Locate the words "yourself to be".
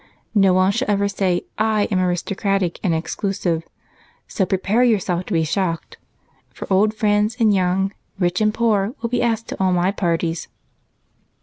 4.83-5.43